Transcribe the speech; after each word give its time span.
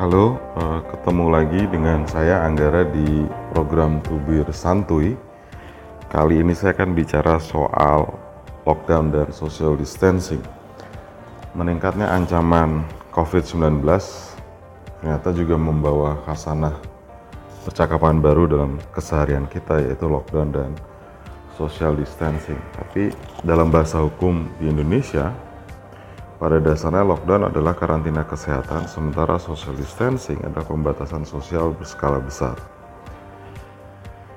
Halo, 0.00 0.40
uh, 0.56 0.80
ketemu 0.88 1.28
lagi 1.28 1.60
dengan 1.68 2.08
saya 2.08 2.48
Anggara 2.48 2.88
di 2.88 3.28
program 3.52 4.00
Tubir 4.00 4.48
Santuy. 4.48 5.12
Kali 6.08 6.40
ini 6.40 6.56
saya 6.56 6.72
akan 6.72 6.96
bicara 6.96 7.36
soal 7.36 8.08
lockdown 8.64 9.12
dan 9.12 9.28
social 9.28 9.76
distancing. 9.76 10.40
Meningkatnya 11.52 12.08
ancaman 12.16 12.80
COVID-19 13.12 13.84
ternyata 15.04 15.36
juga 15.36 15.60
membawa 15.60 16.16
khasanah 16.24 16.80
percakapan 17.68 18.24
baru 18.24 18.48
dalam 18.48 18.80
keseharian 18.96 19.44
kita 19.52 19.84
yaitu 19.84 20.08
lockdown 20.08 20.48
dan 20.48 20.70
social 21.60 21.92
distancing. 21.92 22.56
Tapi 22.72 23.12
dalam 23.44 23.68
bahasa 23.68 24.00
hukum 24.00 24.48
di 24.56 24.72
Indonesia, 24.72 25.28
pada 26.40 26.56
dasarnya 26.56 27.04
lockdown 27.04 27.52
adalah 27.52 27.76
karantina 27.76 28.24
kesehatan, 28.24 28.88
sementara 28.88 29.36
social 29.36 29.76
distancing 29.76 30.40
adalah 30.40 30.64
pembatasan 30.64 31.28
sosial 31.28 31.76
berskala 31.76 32.16
besar. 32.16 32.56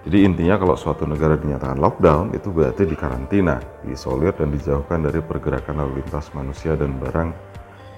Jadi 0.04 0.28
intinya 0.28 0.60
kalau 0.60 0.76
suatu 0.76 1.08
negara 1.08 1.40
dinyatakan 1.40 1.80
lockdown 1.80 2.36
itu 2.36 2.52
berarti 2.52 2.84
dikarantina, 2.84 3.64
diisolir 3.88 4.36
dan 4.36 4.52
dijauhkan 4.52 5.00
dari 5.00 5.24
pergerakan 5.24 5.80
lalu 5.80 6.04
lintas 6.04 6.28
manusia 6.36 6.76
dan 6.76 7.00
barang 7.00 7.32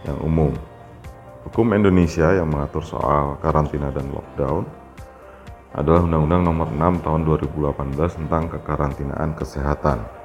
yang 0.05 0.17
umum. 0.21 0.53
Hukum 1.49 1.73
Indonesia 1.73 2.29
yang 2.29 2.53
mengatur 2.53 2.85
soal 2.85 3.41
karantina 3.41 3.89
dan 3.89 4.05
lockdown 4.13 4.69
adalah 5.73 6.05
Undang-Undang 6.05 6.41
Nomor 6.45 6.69
6 6.77 7.05
Tahun 7.09 7.21
2018 7.25 8.21
tentang 8.21 8.43
kekarantinaan 8.53 9.33
kesehatan. 9.33 10.24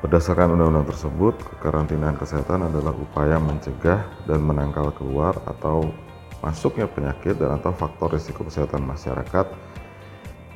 Berdasarkan 0.00 0.56
undang-undang 0.56 0.88
tersebut, 0.88 1.36
kekarantinaan 1.44 2.16
kesehatan 2.16 2.72
adalah 2.72 2.96
upaya 2.96 3.36
mencegah 3.36 4.08
dan 4.24 4.40
menangkal 4.40 4.88
keluar 4.96 5.36
atau 5.44 5.92
masuknya 6.40 6.88
penyakit 6.88 7.36
dan 7.36 7.60
atau 7.60 7.68
faktor 7.76 8.16
risiko 8.16 8.48
kesehatan 8.48 8.80
masyarakat 8.80 9.52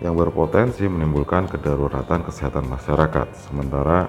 yang 0.00 0.16
berpotensi 0.16 0.88
menimbulkan 0.88 1.44
kedaruratan 1.44 2.24
kesehatan 2.24 2.64
masyarakat. 2.72 3.36
Sementara 3.36 4.08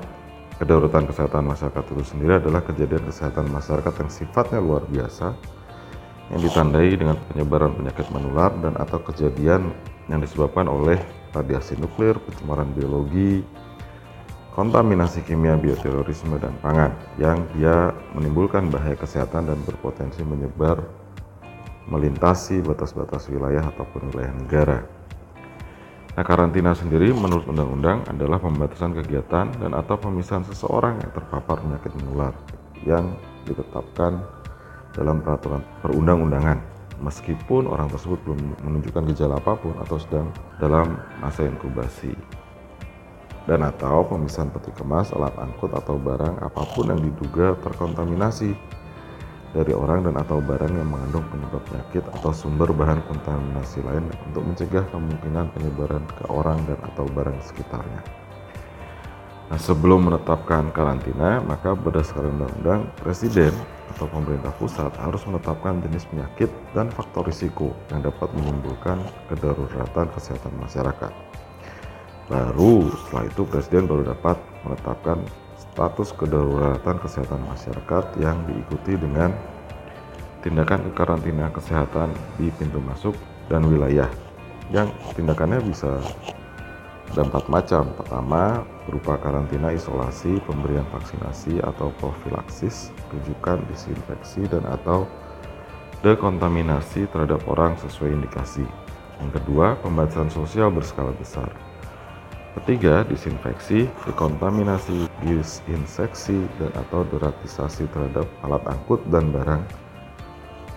kedaruratan 0.55 1.03
kesehatan 1.11 1.51
masyarakat 1.51 1.83
itu 1.83 2.03
sendiri 2.15 2.39
adalah 2.39 2.63
kejadian 2.63 3.03
kesehatan 3.03 3.51
masyarakat 3.51 3.91
yang 3.91 4.11
sifatnya 4.15 4.63
luar 4.63 4.87
biasa 4.87 5.35
yang 6.31 6.39
ditandai 6.47 6.95
dengan 6.95 7.19
penyebaran 7.27 7.75
penyakit 7.75 8.07
menular 8.07 8.55
dan 8.63 8.79
atau 8.79 9.03
kejadian 9.03 9.75
yang 10.07 10.23
disebabkan 10.23 10.71
oleh 10.71 10.95
radiasi 11.35 11.75
nuklir, 11.75 12.15
pencemaran 12.23 12.71
biologi, 12.71 13.43
kontaminasi 14.55 15.27
kimia, 15.27 15.59
bioterorisme, 15.59 16.39
dan 16.39 16.55
pangan 16.63 16.95
yang 17.19 17.43
dia 17.53 17.91
menimbulkan 18.15 18.71
bahaya 18.71 18.95
kesehatan 18.95 19.51
dan 19.51 19.59
berpotensi 19.67 20.23
menyebar 20.23 20.79
melintasi 21.85 22.65
batas-batas 22.65 23.29
wilayah 23.29 23.61
ataupun 23.69 24.09
wilayah 24.09 24.33
negara. 24.33 24.79
Nah, 26.15 26.23
karantina 26.23 26.71
sendiri 26.71 27.11
menurut 27.11 27.43
undang-undang 27.51 28.07
adalah 28.07 28.39
pembatasan 28.39 28.95
kegiatan 28.95 29.51
dan 29.59 29.71
atau 29.75 29.99
pemisahan 29.99 30.47
seseorang 30.47 31.03
yang 31.03 31.11
terpapar 31.11 31.59
penyakit 31.59 31.91
menular 31.99 32.31
yang 32.87 33.11
ditetapkan 33.43 34.23
dalam 34.95 35.19
peraturan 35.19 35.59
perundang-undangan 35.83 36.57
meskipun 37.03 37.67
orang 37.67 37.91
tersebut 37.91 38.15
belum 38.23 38.39
menunjukkan 38.63 39.03
gejala 39.11 39.35
apa 39.43 39.59
pun 39.59 39.75
atau 39.83 39.99
sedang 39.99 40.31
dalam 40.63 40.95
masa 41.19 41.43
inkubasi 41.43 42.15
dan 43.45 43.61
atau 43.61 44.05
pemisahan 44.09 44.49
peti 44.49 44.73
kemas, 44.73 45.13
alat 45.13 45.33
angkut 45.37 45.69
atau 45.73 46.01
barang 46.01 46.41
apa 46.41 46.61
pun 46.73 46.89
yang 46.89 47.01
diduga 47.01 47.53
terkontaminasi 47.61 48.57
dari 49.55 49.71
orang 49.71 50.03
dan 50.03 50.19
atau 50.19 50.43
barang 50.43 50.73
yang 50.73 50.89
mengandung 50.91 51.23
penyebab 51.31 51.63
penyakit 51.69 52.03
atau 52.11 52.35
sumber 52.35 52.75
bahan 52.75 52.99
kontaminasi 53.07 53.79
lain 53.85 54.11
untuk 54.27 54.43
mencegah 54.43 54.83
kemungkinan 54.91 55.47
penyebaran 55.55 56.03
ke 56.11 56.27
orang 56.27 56.59
dan 56.67 56.75
atau 56.83 57.07
barang 57.07 57.39
sekitarnya. 57.39 58.03
Nah, 59.45 59.61
sebelum 59.61 60.09
menetapkan 60.09 60.73
karantina, 60.73 61.37
maka 61.45 61.77
berdasarkan 61.77 62.33
undang-undang, 62.33 62.89
presiden 62.97 63.53
atau 63.93 64.09
pemerintah 64.09 64.49
pusat 64.57 64.89
harus 64.97 65.21
menetapkan 65.29 65.79
jenis 65.85 66.09
penyakit 66.09 66.49
dan 66.73 66.89
faktor 66.89 67.29
risiko 67.29 67.71
yang 67.93 68.01
dapat 68.01 68.27
menimbulkan 68.33 68.99
kedaruratan 69.29 70.09
kesehatan 70.17 70.51
masyarakat. 70.57 71.34
Baru 72.25 72.89
setelah 72.89 73.25
itu 73.29 73.41
presiden 73.45 73.85
baru 73.85 74.01
dapat 74.09 74.37
menetapkan 74.65 75.21
status 75.55 76.09
kedaruratan 76.17 76.97
kesehatan 76.97 77.41
masyarakat 77.45 78.05
yang 78.17 78.41
diikuti 78.49 78.97
dengan 78.97 79.29
tindakan 80.41 80.89
kekarantina 80.89 81.53
kesehatan 81.53 82.13
di 82.41 82.49
pintu 82.57 82.81
masuk 82.81 83.13
dan 83.45 83.65
wilayah 83.69 84.09
yang 84.73 84.89
tindakannya 85.13 85.61
bisa 85.69 86.01
ada 87.13 87.21
empat 87.29 87.45
macam. 87.45 87.93
Pertama, 87.93 88.65
berupa 88.89 89.21
karantina 89.21 89.69
isolasi, 89.69 90.41
pemberian 90.49 90.85
vaksinasi 90.89 91.61
atau 91.61 91.93
profilaksis, 92.01 92.89
rujukan 93.13 93.61
disinfeksi 93.69 94.49
dan 94.49 94.65
atau 94.65 95.05
dekontaminasi 96.01 97.05
terhadap 97.09 97.45
orang 97.45 97.77
sesuai 97.81 98.13
indikasi. 98.17 98.65
Yang 99.21 99.41
kedua, 99.41 99.77
pembatasan 99.79 100.33
sosial 100.33 100.73
berskala 100.73 101.13
besar. 101.15 101.64
Ketiga, 102.55 103.03
disinfeksi, 103.03 103.83
dekontaminasi, 104.07 105.11
disinseksi, 105.27 106.39
dan 106.55 106.71
atau 106.87 107.03
deratisasi 107.03 107.83
terhadap 107.91 108.23
alat 108.47 108.63
angkut 108.63 109.03
dan 109.11 109.27
barang. 109.35 109.59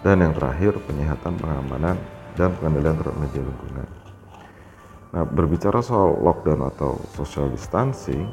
Dan 0.03 0.27
yang 0.27 0.35
terakhir, 0.35 0.75
penyehatan, 0.91 1.39
pengamanan, 1.39 1.95
dan 2.35 2.51
pengendalian 2.59 2.99
terhadap 2.99 3.19
media 3.23 3.43
lingkungan. 3.47 3.89
Nah, 5.15 5.23
berbicara 5.23 5.79
soal 5.79 6.19
lockdown 6.19 6.67
atau 6.67 6.99
social 7.15 7.47
distancing, 7.47 8.27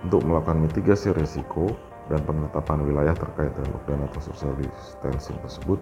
untuk 0.00 0.24
melakukan 0.24 0.56
mitigasi 0.62 1.12
risiko 1.12 1.68
dan 2.08 2.24
penetapan 2.24 2.88
wilayah 2.88 3.12
terkait 3.12 3.52
dengan 3.52 3.76
lockdown 3.76 4.00
atau 4.08 4.20
social 4.32 4.52
distancing 4.56 5.36
tersebut, 5.44 5.80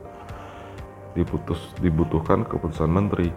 diputus, 1.15 1.71
dibutuhkan 1.79 2.43
keputusan 2.43 2.91
menteri 2.91 3.31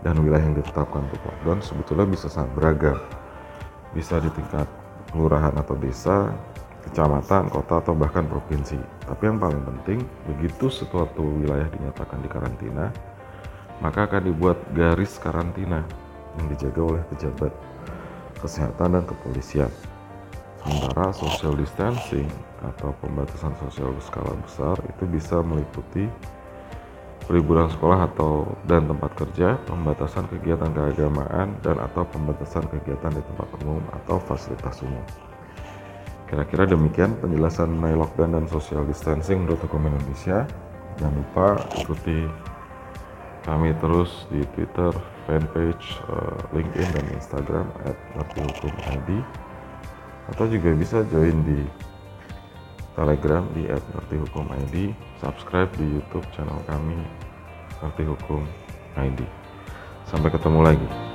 dan 0.00 0.16
wilayah 0.20 0.44
yang 0.44 0.56
ditetapkan 0.56 1.04
untuk 1.04 1.20
lockdown 1.24 1.60
sebetulnya 1.60 2.06
bisa 2.08 2.26
sangat 2.32 2.50
beragam. 2.56 2.98
Bisa 3.92 4.16
di 4.22 4.30
tingkat 4.32 4.68
kelurahan 5.10 5.52
atau 5.58 5.74
desa, 5.76 6.32
kecamatan, 6.88 7.50
kota, 7.52 7.82
atau 7.82 7.92
bahkan 7.92 8.24
provinsi. 8.24 8.78
Tapi 9.04 9.22
yang 9.28 9.36
paling 9.42 9.60
penting, 9.60 9.98
begitu 10.30 10.70
suatu 10.70 11.20
wilayah 11.42 11.68
dinyatakan 11.68 12.22
di 12.24 12.28
karantina, 12.30 12.88
maka 13.82 14.06
akan 14.08 14.22
dibuat 14.30 14.56
garis 14.72 15.18
karantina 15.20 15.84
yang 16.38 16.46
dijaga 16.48 16.80
oleh 16.80 17.02
pejabat 17.10 17.52
kesehatan 18.40 18.96
dan 18.96 19.04
kepolisian. 19.04 19.68
Sementara 20.60 21.12
social 21.16 21.56
distancing 21.56 22.28
atau 22.60 22.92
pembatasan 23.00 23.56
sosial 23.56 23.96
berskala 23.96 24.36
besar 24.44 24.76
itu 24.84 25.04
bisa 25.08 25.40
meliputi 25.40 26.04
liburan 27.30 27.70
sekolah 27.70 28.10
atau 28.10 28.58
dan 28.66 28.90
tempat 28.90 29.14
kerja, 29.14 29.54
pembatasan 29.70 30.26
kegiatan 30.26 30.74
keagamaan 30.74 31.54
dan 31.62 31.78
atau 31.78 32.02
pembatasan 32.10 32.66
kegiatan 32.66 33.14
di 33.14 33.22
tempat 33.22 33.48
umum 33.62 33.80
atau 33.94 34.18
fasilitas 34.18 34.82
umum. 34.82 35.06
Kira-kira 36.26 36.66
demikian 36.66 37.14
penjelasan 37.22 37.70
mengenai 37.70 37.98
lockdown 38.02 38.34
dan 38.34 38.46
social 38.50 38.82
distancing 38.86 39.46
menurut 39.46 39.62
hukum 39.62 39.86
Indonesia. 39.86 40.46
Jangan 40.98 41.14
lupa 41.14 41.46
ikuti 41.78 42.26
kami 43.46 43.72
terus 43.78 44.28
di 44.30 44.44
Twitter, 44.54 44.92
fanpage, 45.26 45.86
eh, 46.06 46.38
LinkedIn 46.54 46.88
dan 46.92 47.06
Instagram 47.14 47.66
@ngertihukum_id 48.18 49.10
atau 50.30 50.44
juga 50.46 50.70
bisa 50.76 51.02
join 51.10 51.34
di 51.42 51.66
Telegram 53.00 53.48
di 53.56 53.64
@ngertihukum_id, 53.64 54.92
subscribe 55.24 55.72
di 55.80 55.88
YouTube 55.88 56.28
channel 56.36 56.60
kami 56.68 57.00
Ngerti 57.80 58.04
Hukum 58.04 58.44
ID. 59.00 59.24
Sampai 60.04 60.28
ketemu 60.28 60.60
lagi. 60.60 61.09